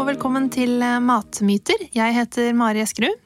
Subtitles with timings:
[0.00, 1.82] Og velkommen til eh, Matmyter.
[1.92, 3.18] Jeg heter Mari Eskerud.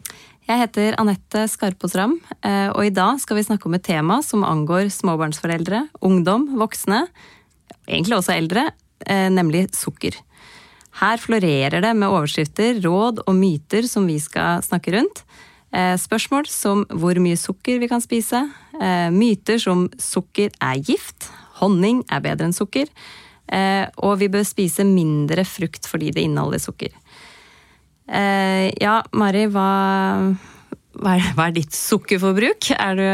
[0.49, 4.17] Jeg heter Anette Skarpås Ram, eh, og i dag skal vi snakke om et tema
[4.27, 7.05] som angår småbarnsforeldre, ungdom, voksne,
[7.87, 8.67] egentlig også eldre,
[9.07, 10.19] eh, nemlig sukker.
[10.99, 15.23] Her florerer det med overskrifter, råd og myter som vi skal snakke rundt.
[15.75, 18.45] Spørsmål som hvor mye sukker vi kan spise,
[19.11, 22.91] myter som sukker er gift, honning er bedre enn sukker,
[23.45, 26.95] og vi bør spise mindre frukt fordi det inneholder sukker.
[28.09, 29.67] Ja, Mari, hva,
[30.97, 32.71] hva, er, hva er ditt sukkerforbruk?
[32.73, 33.05] Er du,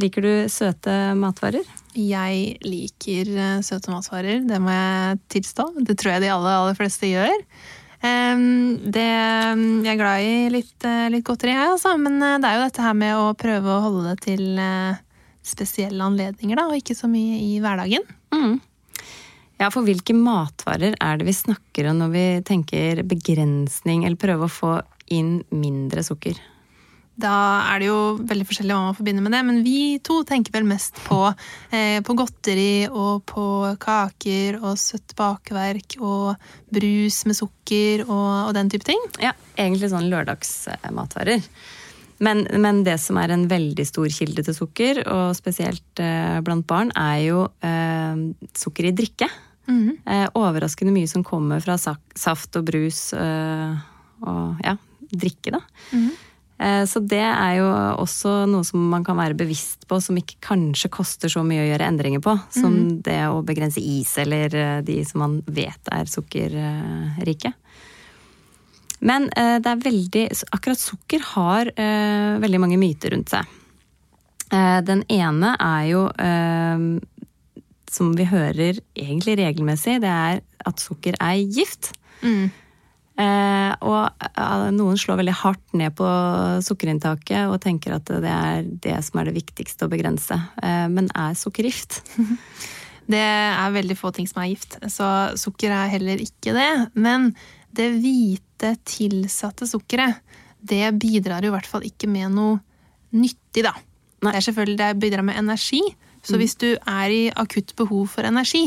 [0.00, 1.68] liker du søte matvarer?
[1.98, 5.70] Jeg liker eh, søte matvarer, det må jeg tilstå.
[5.82, 7.34] Det tror jeg de aller, aller fleste gjør.
[7.98, 11.96] Det, jeg er glad i litt, eh, litt godteri, jeg, altså.
[11.98, 14.60] Men eh, det er jo dette her med å prøve å holde det til
[15.48, 18.04] spesielle anledninger, da, og ikke så mye i hverdagen.
[18.36, 18.58] Mm.
[19.58, 24.46] Ja, for hvilke matvarer er det vi snakker om når vi tenker begrensning, eller prøve
[24.46, 24.76] å få
[25.14, 26.38] inn mindre sukker?
[27.18, 27.34] Da
[27.72, 27.98] er det jo
[28.30, 31.24] veldig forskjellig hva man forbinder med det, men vi to tenker vel mest på,
[31.74, 33.46] eh, på godteri og på
[33.82, 36.38] kaker og søtt bakverk og
[36.70, 39.02] brus med sukker og, og, den type ting.
[39.18, 41.42] Ja, egentlig sånn lørdagsmatvarer.
[42.22, 46.66] Men, men, det som er en veldig stor kilde til sukker, og spesielt eh, blant
[46.70, 48.24] barn, er jo eh,
[48.58, 49.26] sukker i drikke.
[49.68, 49.98] Mm.
[50.06, 53.76] Eh, overraskende mye som kommer fra saft og brus eh,
[54.24, 54.74] og ja,
[55.10, 55.60] drikke, da.
[55.92, 56.08] Mm.
[56.58, 57.66] Eh, så det er jo
[58.00, 61.68] også noe som man kan være bevisst på, som ikke kanskje koster så mye å
[61.68, 62.34] gjøre endringer på.
[62.54, 62.94] Som mm.
[63.06, 67.52] det å begrense is, eller de som man vet er sukkerrike.
[68.98, 70.24] Men det er veldig
[70.56, 71.68] Akkurat sukker har
[72.42, 73.52] veldig mange myter rundt seg.
[74.82, 76.00] Den ene er jo,
[77.92, 81.92] som vi hører egentlig regelmessig, det er at sukker er gift.
[82.22, 82.48] Mm.
[83.18, 86.08] Eh, og eh, noen slår veldig hardt ned på
[86.62, 90.38] sukkerinntaket og tenker at det er det som er det viktigste å begrense.
[90.62, 92.02] Eh, men er sukker gift?
[93.08, 95.06] Det er veldig få ting som er gift, så
[95.40, 96.72] sukker er heller ikke det.
[96.92, 97.30] Men
[97.72, 100.18] det hvite, tilsatte sukkeret,
[100.60, 102.58] det bidrar jo i hvert fall ikke med noe
[103.16, 103.72] nyttig, da.
[104.20, 105.80] Det er selvfølgelig det bidrar med energi.
[106.28, 106.42] Så mm.
[106.42, 108.66] hvis du er i akutt behov for energi,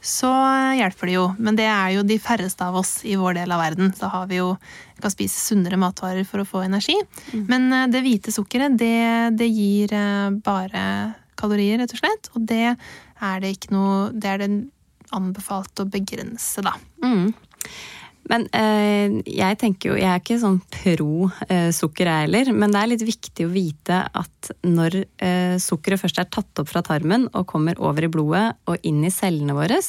[0.00, 0.30] så
[0.78, 1.26] hjelper det jo.
[1.40, 3.92] Men det er jo de færreste av oss i vår del av verden.
[3.96, 4.54] Så har vi jo
[5.00, 6.96] kan spise sunnere matvarer for å få energi.
[7.32, 7.44] Mm.
[7.48, 10.82] Men eh, det hvite sukkeret, det, det, gir eh, bare
[11.40, 12.32] kalorier, rett og slett.
[12.34, 14.50] Og det er det ikke noe Det er det
[15.16, 16.76] anbefalt å begrense, da.
[17.04, 17.32] Mm.
[18.30, 22.70] Men eh, jeg tenker jo, jeg er ikke sånn pro eh, sukker jeg heller, men
[22.70, 26.84] det er litt viktig å vite at når eh, sukkeret først er tatt opp fra
[26.86, 29.80] tarmen og kommer over i blodet og inn i cellene våre,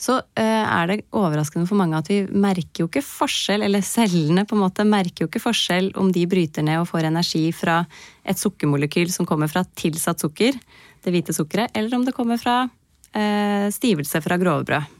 [0.00, 4.56] så er det overraskende for mange at vi merker jo ikke forskjell, eller cellene på
[4.56, 7.82] en måte merker jo ikke forskjell om de bryter ned og får energi fra
[8.24, 10.56] et sukkermolekyl som kommer fra tilsatt sukker,
[11.04, 12.62] det hvite sukkeret, eller om det kommer fra
[13.12, 14.99] eh, stivelse fra grovbrød.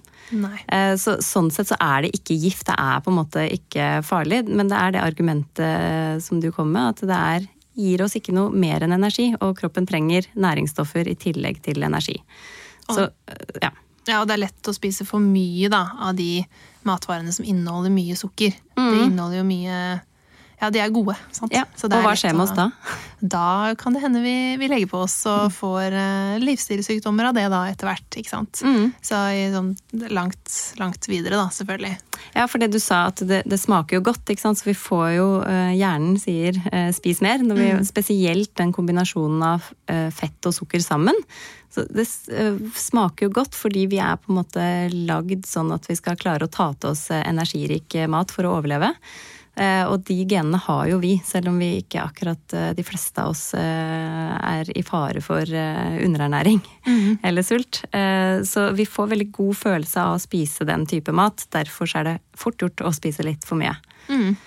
[0.67, 3.89] Eh, så, sånn sett så er det ikke gift, det er på en måte ikke
[4.07, 4.43] farlig.
[4.49, 7.49] Men det er det argumentet som du kom med, at det er,
[7.81, 9.31] gir oss ikke noe mer enn energi.
[9.41, 12.19] Og kroppen trenger næringsstoffer i tillegg til energi.
[12.91, 13.07] Så,
[13.63, 13.73] ja.
[14.09, 16.41] Ja, og det er lett å spise for mye da, av de
[16.89, 18.55] matvarene som inneholder mye sukker.
[18.79, 18.87] Mm.
[18.89, 19.81] Det inneholder jo mye
[20.61, 21.15] ja, de er gode.
[21.33, 21.55] sant?
[21.55, 22.69] Ja, og hva skjer med oss da?
[23.21, 25.55] Da kan det hende vi, vi legger på oss og mm.
[25.57, 28.19] får uh, livsstilssykdommer av det da etter hvert.
[28.21, 28.61] ikke sant?
[28.65, 28.91] Mm.
[29.05, 29.21] Så
[29.55, 29.71] sånn,
[30.13, 31.95] langt, langt, videre, da, selvfølgelig.
[32.37, 34.61] Ja, for det du sa at det, det smaker jo godt, ikke sant?
[34.61, 37.41] så vi får jo uh, Hjernen sier uh, spis mer.
[37.45, 37.89] Når vi, mm.
[37.89, 39.73] Spesielt den kombinasjonen av
[40.15, 41.17] fett og sukker sammen.
[41.73, 42.05] Så det
[42.79, 44.63] smaker jo godt fordi vi er på en måte
[44.93, 48.93] lagd sånn at vi skal klare å ta til oss energirik mat for å overleve.
[49.59, 53.21] Eh, og de genene har jo vi, selv om vi ikke akkurat eh, de fleste
[53.21, 57.19] av oss eh, er i fare for underernæring mm.
[57.27, 57.83] eller sult.
[58.47, 61.45] Så vi får veldig god følelse av å spise den type mat.
[61.53, 63.75] Derfor er det fort gjort å spise litt for mye.
[64.09, 64.39] Mm.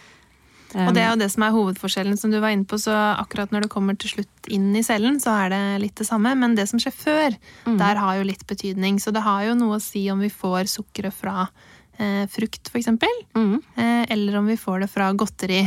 [0.73, 2.79] Og det er jo det som er hovedforskjellen, som du var inne på.
[2.81, 6.07] Så akkurat når det kommer til slutt inn i cellen, så er det litt det
[6.07, 6.33] samme.
[6.39, 7.77] Men det som skjer før, mm.
[7.81, 8.97] der har jo litt betydning.
[9.03, 11.45] Så det har jo noe å si om vi får sukkeret fra
[11.97, 13.11] eh, frukt, for eksempel.
[13.37, 13.57] Mm.
[13.75, 15.63] Eh, eller om vi får det fra godteri.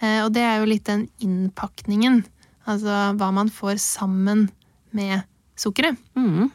[0.00, 2.22] Eh, og det er jo litt den innpakningen.
[2.70, 4.48] Altså hva man får sammen
[4.96, 5.26] med
[5.60, 5.98] sukkeret.
[6.16, 6.50] Mm.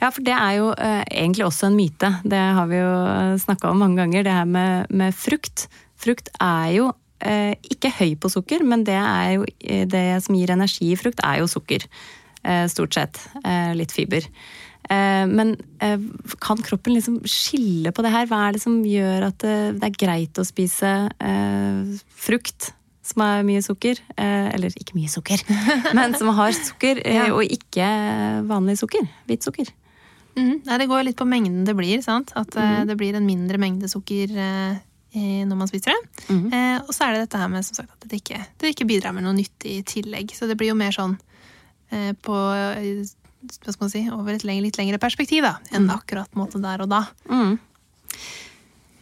[0.00, 2.10] Ja, for det er jo eh, egentlig også en myte.
[2.26, 2.94] Det har vi jo
[3.44, 5.68] snakka om mange ganger, det her med, med frukt.
[6.00, 6.88] Frukt er jo
[7.20, 10.98] eh, ikke høy på sukker, men det, er jo, eh, det som gir energi i
[10.98, 11.86] frukt, er jo sukker.
[12.40, 13.20] Eh, stort sett.
[13.44, 14.26] Eh, litt fiber.
[14.90, 15.54] Eh, men
[16.42, 18.28] kan kroppen liksom skille på det her?
[18.30, 20.92] Hva er det som gjør at det, det er greit å spise
[22.28, 22.74] frukt?
[23.10, 23.98] som har mye sukker.
[24.14, 25.40] eller ikke mye sukker,
[25.98, 27.00] men som har sukker,
[27.32, 27.86] og ikke
[28.46, 29.08] vanlig sukker.
[29.26, 29.72] Hvitt sukker.
[30.36, 32.04] Mm, nei, det går litt på mengden det blir.
[32.06, 32.30] sant?
[32.38, 32.86] At mm.
[32.86, 34.36] det blir en mindre mengde sukker
[35.16, 36.26] når man spiser det.
[36.30, 36.52] Mm.
[36.54, 39.14] Eh, og så er det dette her med sagt, at det ikke, det ikke, bidrar
[39.16, 40.34] med noe nyttig i tillegg.
[40.36, 41.16] Så det blir jo mer sånn
[41.90, 42.36] eh, på
[43.40, 45.96] hva skal man si, over et lengre, litt lengre perspektiv da, enn mm.
[45.96, 47.04] akkurat måte der og da.
[47.30, 47.58] Mm.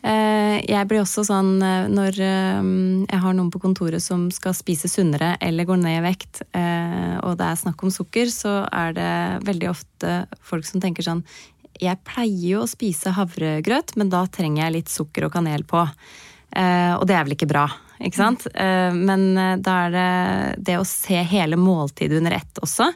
[0.08, 2.68] Eh, jeg blir også sånn eh, når eh,
[3.10, 6.42] jeg har noen på kontoret som skal spise sunnere eller går ned i vekt,
[7.18, 9.12] og det er snakk om sukker, så er det
[9.48, 10.12] veldig ofte
[10.44, 11.24] folk som tenker sånn
[11.78, 15.78] jeg pleier jo å spise havregrøt, men da trenger jeg litt sukker og kanel på.
[15.78, 17.68] Og det er vel ikke bra,
[17.98, 18.46] ikke sant?
[18.54, 20.10] Eh, men eh, da er det
[20.68, 22.90] det å se hele måltidet under ett også.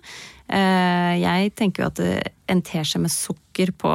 [0.52, 2.02] Eh, jeg tenker jo at
[2.52, 3.90] en teskje med sukker på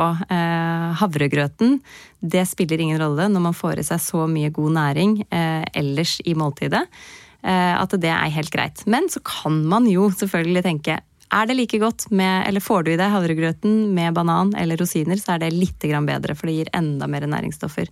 [0.98, 1.78] havregrøten,
[2.20, 6.34] det spiller ingen rolle når man får i seg så mye god næring ellers i
[6.38, 6.82] måltidet.
[7.46, 8.82] At det er helt greit.
[8.90, 10.98] Men så kan man jo selvfølgelig tenke
[11.34, 15.20] er det like godt med, eller får du i deg havregrøten med banan eller rosiner,
[15.20, 17.92] så er det litt bedre, for det gir enda mer næringsstoffer.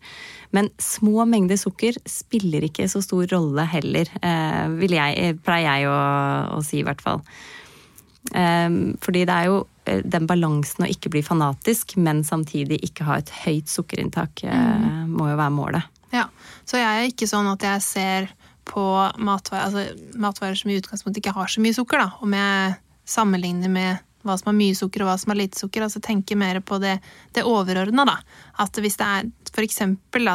[0.56, 5.82] Men små mengder sukker spiller ikke så stor rolle heller, eh, vil jeg, eh, pleier
[5.82, 5.98] jeg å,
[6.56, 7.22] å, si i hvert fall.
[8.32, 8.70] Eh,
[9.04, 13.30] fordi det er jo den balansen å ikke bli fanatisk, men samtidig ikke ha et
[13.44, 15.12] høyt sukkerinntak, mm.
[15.12, 15.92] må jo være målet.
[16.16, 16.26] Ja,
[16.66, 18.32] så jeg er ikke sånn at jeg ser
[18.66, 18.82] på
[19.22, 22.16] matvarer, altså matvarer som i utgangspunktet ikke har så mye sukker, da.
[22.26, 22.74] Om jeg
[23.06, 25.86] sammenligne med hva som har mye sukker og hva som har lite sukker.
[25.86, 26.98] altså Tenke mer på det,
[27.36, 28.18] det overordna.
[28.62, 29.84] At hvis det er f.eks.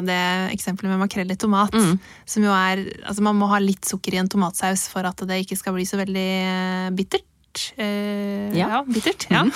[0.06, 0.20] det
[0.54, 1.96] eksempelet med makrell i tomat, mm.
[2.24, 5.42] som jo er Altså man må ha litt sukker i en tomatsaus for at det
[5.42, 7.26] ikke skal bli så veldig eh, bittert.
[7.76, 8.68] Eh, ja.
[8.76, 8.84] ja.
[8.86, 9.26] bittert.
[9.30, 9.42] Ja.
[9.42, 9.52] Mm.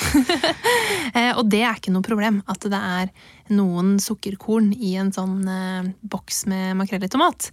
[1.15, 3.15] eh, og det er ikke noe problem at det er
[3.55, 7.53] noen sukkerkorn i en sånn eh, boks med makrell i tomat.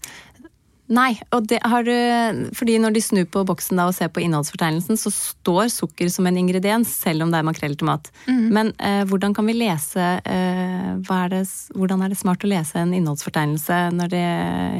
[0.91, 4.23] Nei, og det har du Fordi når de snur på boksen da og ser på
[4.25, 8.09] innholdsfortegnelsen, så står sukker som en ingrediens, selv om det er makrell i tomat.
[8.27, 8.47] Mm.
[8.51, 11.43] Men eh, hvordan kan vi lese eh, er det,
[11.75, 14.25] Hvordan er det smart å lese en innholdsfortegnelse når det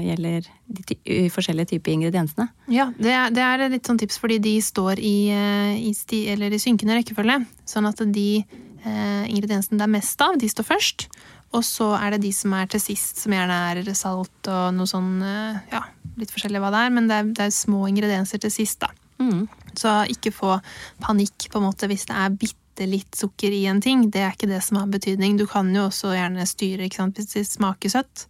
[0.08, 0.98] gjelder de ty
[1.31, 2.50] forskjellige typer ingrediensene?
[2.72, 6.25] Ja, det er, det er, litt sånn tips, fordi de står i, eh, i, sti,
[6.36, 7.42] i synkende rekkefølge.
[7.69, 11.07] Sånn at de eh, ingrediensene det er mest av, de står først.
[11.51, 14.88] Og så er det de som er til sist, som gjerne er salt og noe
[14.88, 15.83] sånn eh, Ja,
[16.19, 18.92] litt forskjellig hva det er, men det er, det er små ingredienser til sist, da.
[19.21, 19.45] Mm.
[19.77, 20.57] Så ikke få
[21.03, 24.07] panikk på en måte hvis det er bitte litt sukker i en ting.
[24.13, 25.38] Det er ikke det som har betydning.
[25.39, 27.19] Du kan jo også gjerne styre, ikke sant.
[27.19, 28.25] Hvis det smaker søtt,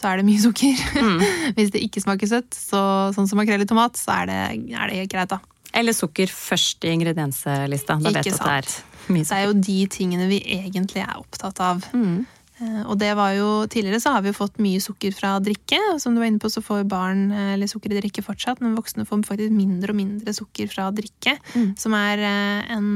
[0.00, 0.84] så er det mye sukker.
[0.98, 1.24] Mm.
[1.58, 2.80] hvis det ikke smaker søtt, så,
[3.16, 4.40] sånn som makrell i tomat, så er det,
[4.74, 5.40] er det greit, da.
[5.74, 7.98] Eller sukker først i ingredienslista.
[8.00, 8.48] Da ikke vet sant.
[8.48, 9.34] at det er mye sukker.
[9.34, 11.86] Det er jo de tingene vi egentlig er opptatt av.
[11.94, 12.24] Mm.
[12.64, 15.78] Eh, og det var jo, Tidligere så har vi jo fått mye sukker fra drikke.
[15.92, 18.62] og Som du var inne på, så får barn eh, eller sukker i drikke fortsatt,
[18.64, 21.36] men voksne får faktisk mindre og mindre sukker fra drikke.
[21.54, 21.70] Mm.
[21.80, 22.90] Som er eh, en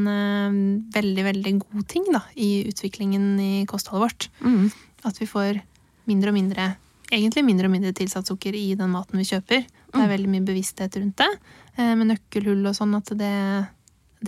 [0.94, 4.28] veldig, veldig god ting da, i utviklingen i kostholdet vårt.
[4.44, 4.68] Mm.
[5.08, 5.62] At vi får
[6.08, 6.68] mindre og mindre
[7.08, 9.62] egentlig mindre og mindre tilsatt sukker i den maten vi kjøper.
[9.64, 10.12] Det er mm.
[10.12, 11.28] veldig mye bevissthet rundt det,
[11.78, 13.30] med nøkkelhull og sånn, at det,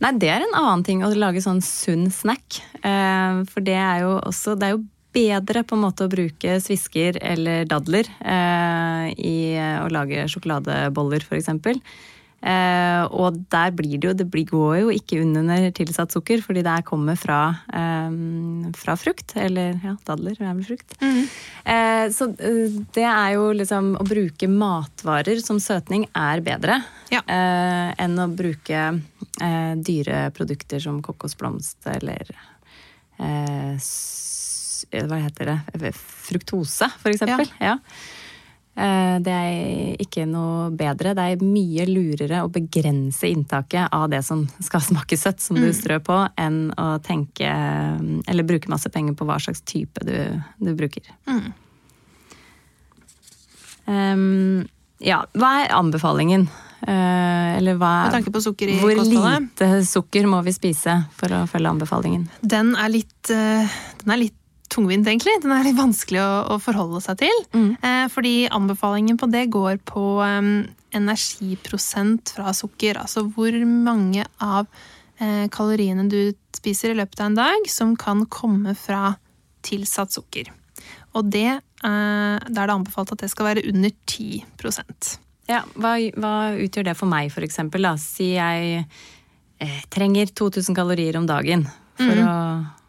[0.03, 2.61] Nei, det er en annen ting å lage sånn sunn snack.
[2.87, 4.85] Eh, for det er jo også Det er jo
[5.15, 9.37] bedre på en måte å bruke svisker eller dadler eh, i
[9.83, 11.81] å lage sjokoladeboller, for eksempel.
[12.39, 16.63] Eh, og der blir det jo Det blir, går jo ikke under tilsatt sukker, fordi
[16.63, 17.39] det kommer fra,
[17.75, 18.13] eh,
[18.79, 19.35] fra frukt.
[19.35, 20.95] Eller ja, dadler er vel frukt.
[21.03, 26.79] Eh, så eh, det er jo liksom Å bruke matvarer som søtning er bedre
[27.11, 27.25] Ja.
[27.27, 28.85] eh, enn å bruke
[29.43, 32.31] eh, dyre produkter som kokosblomst eller
[33.19, 33.75] eh,
[34.91, 35.93] Hva heter det?
[35.97, 37.51] Fruktose, for eksempel.
[37.61, 37.77] Ja.
[37.77, 37.79] Ja.
[39.19, 41.11] Det er ikke noe bedre.
[41.19, 45.67] Det er mye lurere å begrense inntaket av det som skal smake søtt, som du
[45.75, 47.51] strør på, enn å tenke
[48.23, 50.15] Eller bruke masse penger på hva slags type du,
[50.63, 51.11] du bruker.
[51.27, 51.51] Mm.
[53.89, 54.69] Um,
[55.03, 56.47] ja, hva er anbefalingen?
[56.79, 59.49] Eh, eller hva Med tanke på sukker i Hvor kostholdet.
[59.49, 62.29] lite sukker må vi spise for å følge anbefalingen?
[62.41, 63.67] Den er litt, eh,
[64.05, 64.38] den er litt
[64.73, 65.39] tungvint, egentlig.
[65.43, 67.41] Den er litt vanskelig å, å forholde seg til.
[67.55, 67.71] Mm.
[67.81, 70.53] Eh, fordi anbefalingen på det går på um,
[70.97, 73.01] energiprosent fra sukker.
[73.01, 74.69] Altså hvor mange av
[75.21, 76.21] eh, kaloriene du
[76.57, 79.17] spiser i løpet av en dag som kan komme fra
[79.67, 80.53] tilsatt sukker.
[81.19, 85.17] Og det, eh, da er det anbefalt at det skal være under 10%
[85.49, 87.87] Ja, hva, hva utgjør det for meg, for eksempel?
[87.89, 87.97] Da?
[88.01, 91.67] Si jeg eh, trenger 2000 kalorier om dagen
[91.99, 92.35] for å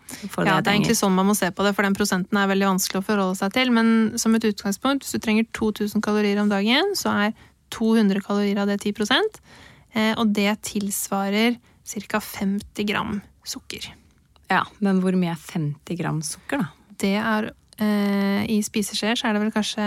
[0.10, 2.40] det Ja, jeg det er egentlig sånn man må se på det, for den prosenten
[2.40, 3.72] er veldig vanskelig å forholde seg til.
[3.76, 7.38] Men som et utgangspunkt, hvis du trenger 2000 kalorier om dagen, så er
[7.76, 8.96] 200 kalorier av det 10
[9.94, 11.60] eh, Og det tilsvarer
[12.10, 12.20] ca.
[12.20, 13.92] 50 gram sukker.
[14.50, 16.70] Ja, Men hvor mye er 50 gram sukker, da?
[17.00, 19.86] Det er eh, I spiseskjeer så er det vel kanskje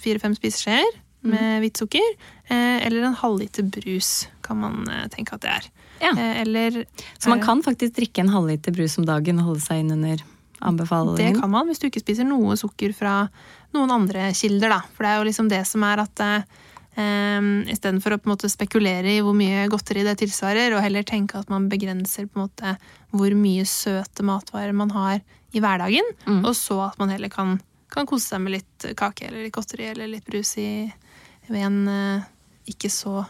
[0.00, 2.14] fire-fem spiseskjeer med hvitt sukker.
[2.48, 5.68] Eh, eller en halvliter brus, kan man eh, tenke at det er.
[6.02, 6.10] Ja.
[6.18, 6.84] Eh, eller
[7.18, 10.66] Så man kan faktisk drikke en halvliter brus om dagen og holde seg innunder Det
[10.66, 11.40] anbefalingen?
[11.40, 13.28] kan man hvis du ikke spiser noe sukker fra
[13.74, 14.80] noen andre kilder, da.
[14.94, 16.42] For det er jo liksom det som er at eh,
[17.72, 21.38] Istedenfor å på en måte spekulere i hvor mye godteri det tilsvarer, og heller tenke
[21.40, 22.74] at man begrenser på en måte
[23.16, 25.20] hvor mye søte matvarer man har
[25.52, 26.44] i hverdagen, Mm.
[26.46, 27.58] og så at man heller kan,
[27.92, 30.92] kan kose seg med litt kake eller litt godteri eller litt brus i,
[31.52, 32.26] ved en eh,
[32.72, 33.22] ikke så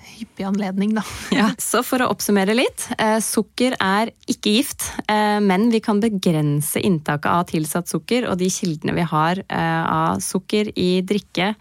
[0.00, 1.04] hyppig anledning, da.
[1.40, 2.86] Ja, så for å oppsummere litt.
[2.96, 8.40] Eh, sukker er ikke gift, eh, men vi kan begrense inntaket av tilsatt sukker og
[8.40, 11.54] de kildene vi har av sukker i drikke,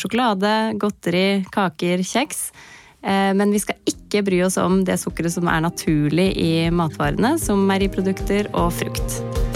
[0.00, 2.46] sjokolade, godteri, kaker, kjeks.
[3.04, 7.66] Men vi skal ikke bry oss om det sukkeret som er naturlig i matvarene, som
[7.68, 9.51] meieriprodukter og frukt.